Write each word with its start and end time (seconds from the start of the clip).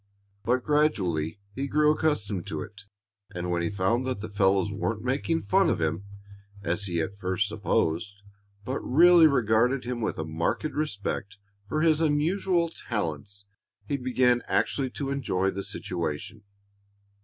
But 0.43 0.63
gradually 0.63 1.39
he 1.53 1.67
grew 1.67 1.91
accustomed 1.91 2.47
to 2.47 2.61
it, 2.63 2.85
and 3.35 3.51
when 3.51 3.61
he 3.61 3.69
found 3.69 4.07
that 4.07 4.19
the 4.19 4.31
fellows 4.31 4.71
weren't 4.71 5.03
making 5.03 5.43
fun 5.43 5.69
of 5.69 5.79
him, 5.79 6.05
as 6.63 6.85
he 6.85 6.99
at 7.01 7.19
first 7.19 7.47
supposed, 7.47 8.23
but 8.65 8.79
really 8.79 9.27
regarded 9.27 9.85
him 9.85 10.01
with 10.01 10.17
a 10.17 10.25
marked 10.25 10.63
respect 10.63 11.37
for 11.69 11.81
his 11.83 12.01
unusual 12.01 12.67
talents, 12.69 13.45
he 13.85 13.95
began 13.95 14.41
actually 14.47 14.89
to 14.89 15.11
enjoy 15.11 15.51
the 15.51 15.61
situation. 15.61 16.45